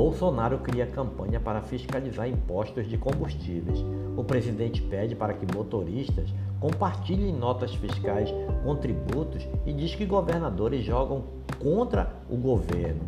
Bolsonaro 0.00 0.56
cria 0.60 0.86
campanha 0.86 1.38
para 1.38 1.60
fiscalizar 1.60 2.26
impostos 2.26 2.88
de 2.88 2.96
combustíveis. 2.96 3.84
O 4.16 4.24
presidente 4.24 4.80
pede 4.80 5.14
para 5.14 5.34
que 5.34 5.54
motoristas 5.54 6.32
compartilhem 6.58 7.36
notas 7.36 7.74
fiscais 7.74 8.32
com 8.64 8.74
tributos 8.76 9.46
e 9.66 9.74
diz 9.74 9.94
que 9.94 10.06
governadores 10.06 10.86
jogam 10.86 11.24
contra 11.62 12.14
o 12.30 12.36
governo. 12.36 13.02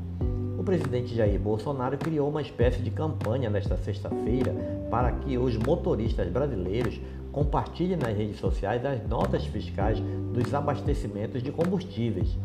O 0.58 0.62
presidente 0.62 1.14
Jair 1.14 1.40
Bolsonaro 1.40 1.96
criou 1.96 2.28
uma 2.28 2.42
espécie 2.42 2.82
de 2.82 2.90
campanha 2.90 3.48
nesta 3.48 3.78
sexta-feira 3.78 4.54
para 4.90 5.12
que 5.12 5.38
os 5.38 5.56
motoristas 5.56 6.28
brasileiros 6.28 7.00
compartilhem 7.32 7.96
nas 7.96 8.14
redes 8.14 8.38
sociais 8.38 8.84
as 8.84 9.02
notas 9.08 9.46
fiscais 9.46 9.98
dos 10.34 10.52
abastecimentos 10.52 11.42
de 11.42 11.50
combustíveis. 11.50 12.36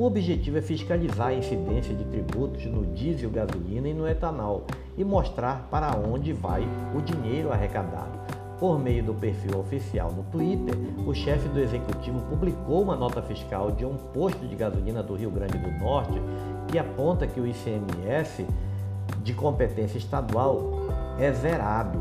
O 0.00 0.06
objetivo 0.06 0.56
é 0.56 0.62
fiscalizar 0.62 1.26
a 1.26 1.34
incidência 1.34 1.94
de 1.94 2.04
tributos 2.04 2.64
no 2.64 2.86
diesel, 2.86 3.28
gasolina 3.28 3.86
e 3.86 3.92
no 3.92 4.08
etanol 4.08 4.64
e 4.96 5.04
mostrar 5.04 5.68
para 5.70 5.94
onde 5.94 6.32
vai 6.32 6.66
o 6.94 7.02
dinheiro 7.02 7.52
arrecadado. 7.52 8.18
Por 8.58 8.78
meio 8.78 9.04
do 9.04 9.12
perfil 9.12 9.60
oficial 9.60 10.10
no 10.10 10.22
Twitter, 10.22 10.74
o 11.06 11.12
chefe 11.12 11.46
do 11.50 11.60
executivo 11.60 12.18
publicou 12.30 12.80
uma 12.80 12.96
nota 12.96 13.20
fiscal 13.20 13.70
de 13.70 13.84
um 13.84 13.94
posto 13.94 14.48
de 14.48 14.56
gasolina 14.56 15.02
do 15.02 15.14
Rio 15.14 15.30
Grande 15.30 15.58
do 15.58 15.70
Norte 15.72 16.18
que 16.68 16.78
aponta 16.78 17.26
que 17.26 17.38
o 17.38 17.46
ICMS 17.46 18.46
de 19.22 19.34
competência 19.34 19.98
estadual 19.98 20.80
é 21.18 21.30
zerado. 21.30 22.00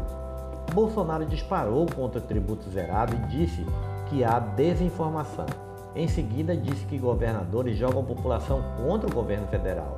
Bolsonaro 0.74 1.26
disparou 1.26 1.86
contra 1.86 2.22
o 2.22 2.24
tributo 2.24 2.70
zerado 2.70 3.14
e 3.14 3.28
disse 3.28 3.66
que 4.10 4.24
há 4.24 4.40
desinformação. 4.40 5.69
Em 5.96 6.08
seguida, 6.08 6.56
disse 6.56 6.86
que 6.86 6.98
governadores 6.98 7.78
jogam 7.78 8.02
a 8.02 8.06
população 8.06 8.64
contra 8.78 9.10
o 9.10 9.14
governo 9.14 9.48
federal. 9.48 9.98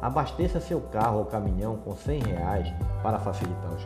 Abasteça 0.00 0.60
seu 0.60 0.80
carro 0.80 1.18
ou 1.18 1.24
caminhão 1.24 1.76
com 1.76 1.94
100 1.94 2.20
reais 2.20 2.72
para 3.02 3.18
facilitar 3.18 3.72
os 3.72 3.84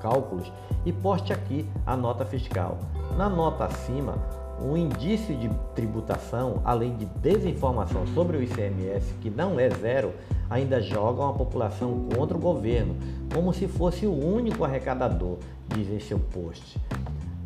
cálculos 0.00 0.52
e 0.84 0.92
poste 0.92 1.32
aqui 1.32 1.68
a 1.86 1.96
nota 1.96 2.24
fiscal. 2.24 2.78
Na 3.16 3.28
nota 3.28 3.64
acima, 3.64 4.16
um 4.60 4.76
indício 4.76 5.36
de 5.36 5.48
tributação, 5.74 6.60
além 6.64 6.96
de 6.96 7.04
desinformação 7.04 8.06
sobre 8.08 8.36
o 8.36 8.42
ICMS, 8.42 9.14
que 9.20 9.30
não 9.30 9.58
é 9.58 9.68
zero, 9.70 10.12
ainda 10.48 10.80
jogam 10.80 11.28
a 11.28 11.32
população 11.32 12.06
contra 12.14 12.36
o 12.36 12.40
governo, 12.40 12.94
como 13.32 13.52
se 13.52 13.66
fosse 13.66 14.06
o 14.06 14.12
único 14.14 14.64
arrecadador, 14.64 15.38
diz 15.68 15.88
em 15.90 16.00
seu 16.00 16.18
post. 16.18 16.78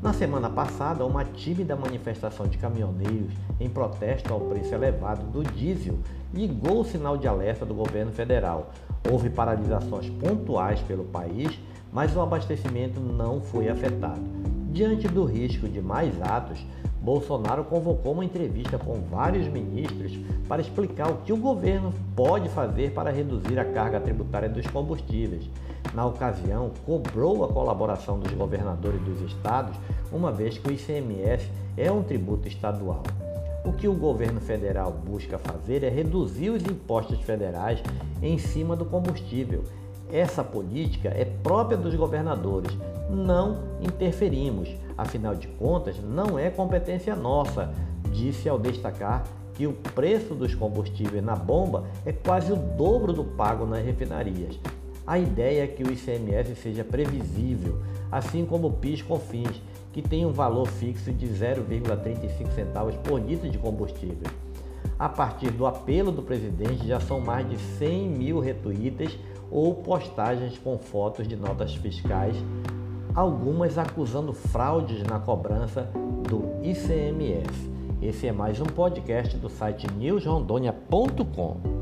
Na 0.02 0.12
semana 0.12 0.50
passada, 0.50 1.06
uma 1.06 1.24
tímida 1.24 1.74
manifestação 1.74 2.46
de 2.46 2.58
caminhoneiros 2.58 3.32
em 3.58 3.68
protesto 3.68 4.32
ao 4.32 4.40
preço 4.40 4.74
elevado 4.74 5.24
do 5.30 5.42
diesel 5.42 5.98
ligou 6.34 6.80
o 6.80 6.84
sinal 6.84 7.16
de 7.16 7.26
alerta 7.26 7.64
do 7.64 7.74
governo 7.74 8.12
federal. 8.12 8.70
Houve 9.10 9.30
paralisações 9.30 10.10
pontuais 10.10 10.80
pelo 10.80 11.04
país, 11.04 11.58
mas 11.92 12.14
o 12.14 12.20
abastecimento 12.20 13.00
não 13.00 13.40
foi 13.40 13.70
afetado. 13.70 14.20
Diante 14.70 15.08
do 15.08 15.24
risco 15.24 15.66
de 15.66 15.80
mais 15.80 16.20
atos, 16.20 16.64
Bolsonaro 17.06 17.62
convocou 17.62 18.14
uma 18.14 18.24
entrevista 18.24 18.76
com 18.76 18.94
vários 19.08 19.46
ministros 19.46 20.18
para 20.48 20.60
explicar 20.60 21.08
o 21.08 21.18
que 21.18 21.32
o 21.32 21.36
governo 21.36 21.94
pode 22.16 22.48
fazer 22.48 22.90
para 22.94 23.12
reduzir 23.12 23.56
a 23.60 23.64
carga 23.64 24.00
tributária 24.00 24.48
dos 24.48 24.66
combustíveis. 24.66 25.48
Na 25.94 26.04
ocasião, 26.04 26.72
cobrou 26.84 27.44
a 27.44 27.48
colaboração 27.48 28.18
dos 28.18 28.32
governadores 28.32 29.00
dos 29.02 29.20
estados, 29.20 29.76
uma 30.10 30.32
vez 30.32 30.58
que 30.58 30.68
o 30.68 30.72
ICMS 30.72 31.48
é 31.76 31.92
um 31.92 32.02
tributo 32.02 32.48
estadual. 32.48 33.04
O 33.64 33.72
que 33.72 33.86
o 33.86 33.94
governo 33.94 34.40
federal 34.40 34.90
busca 34.90 35.38
fazer 35.38 35.84
é 35.84 35.88
reduzir 35.88 36.50
os 36.50 36.64
impostos 36.64 37.20
federais 37.20 37.80
em 38.20 38.36
cima 38.36 38.74
do 38.74 38.84
combustível. 38.84 39.62
Essa 40.12 40.44
política 40.44 41.08
é 41.08 41.24
própria 41.24 41.76
dos 41.76 41.94
governadores, 41.94 42.70
não 43.10 43.58
interferimos. 43.80 44.68
Afinal 44.96 45.34
de 45.34 45.48
contas, 45.48 45.96
não 46.02 46.38
é 46.38 46.48
competência 46.48 47.14
nossa, 47.16 47.72
disse 48.12 48.48
ao 48.48 48.58
destacar 48.58 49.24
que 49.54 49.66
o 49.66 49.72
preço 49.72 50.34
dos 50.34 50.54
combustíveis 50.54 51.24
na 51.24 51.34
bomba 51.34 51.84
é 52.04 52.12
quase 52.12 52.52
o 52.52 52.56
dobro 52.56 53.12
do 53.12 53.24
pago 53.24 53.66
nas 53.66 53.84
refinarias. 53.84 54.58
A 55.06 55.18
ideia 55.18 55.64
é 55.64 55.66
que 55.66 55.82
o 55.82 55.92
ICMS 55.92 56.56
seja 56.56 56.84
previsível, 56.84 57.80
assim 58.10 58.44
como 58.44 58.68
o 58.68 58.72
PIS/COFINS, 58.72 59.62
que 59.92 60.02
tem 60.02 60.26
um 60.26 60.32
valor 60.32 60.66
fixo 60.66 61.12
de 61.12 61.26
0,35 61.26 62.52
centavos 62.54 62.94
por 62.96 63.20
litro 63.20 63.48
de 63.48 63.56
combustível. 63.56 64.28
A 64.98 65.08
partir 65.08 65.50
do 65.50 65.66
apelo 65.66 66.10
do 66.10 66.22
presidente, 66.22 66.86
já 66.86 66.98
são 66.98 67.20
mais 67.20 67.48
de 67.48 67.56
100 67.56 68.08
mil 68.08 68.40
retweets 68.40 69.18
ou 69.50 69.74
postagens 69.74 70.58
com 70.58 70.78
fotos 70.78 71.26
de 71.26 71.36
notas 71.36 71.74
fiscais 71.74 72.36
algumas 73.14 73.78
acusando 73.78 74.32
fraudes 74.34 75.02
na 75.02 75.18
cobrança 75.18 75.88
do 76.28 76.62
ICMS. 76.62 77.70
Esse 78.02 78.26
é 78.26 78.32
mais 78.32 78.60
um 78.60 78.66
podcast 78.66 79.36
do 79.38 79.48
site 79.48 79.86
newsrondônia.com. 79.96 81.75